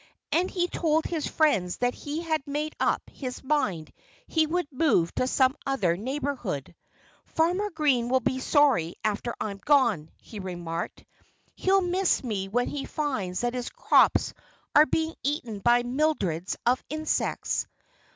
And 0.31 0.49
he 0.49 0.65
told 0.67 1.05
his 1.05 1.27
friends 1.27 1.77
that 1.77 1.93
he 1.93 2.23
had 2.23 2.41
about 2.41 2.51
made 2.51 2.75
up 2.79 3.03
his 3.11 3.43
mind 3.43 3.93
he 4.25 4.47
would 4.47 4.65
move 4.71 5.13
to 5.13 5.27
some 5.27 5.55
other 5.63 5.95
neighborhood. 5.95 6.73
"Farmer 7.27 7.69
Green 7.69 8.09
will 8.09 8.19
be 8.19 8.39
sorry 8.39 8.95
after 9.03 9.35
I'm 9.39 9.59
gone," 9.63 10.09
he 10.17 10.39
remarked. 10.39 11.05
"He'll 11.53 11.81
miss 11.81 12.23
me 12.23 12.47
when 12.47 12.67
he 12.67 12.85
finds 12.85 13.41
that 13.41 13.53
his 13.53 13.69
crops 13.69 14.33
are 14.73 14.87
being 14.87 15.13
eaten 15.21 15.59
by 15.59 15.83
mildreds 15.83 16.57
of 16.65 16.83
insects." 16.89 17.67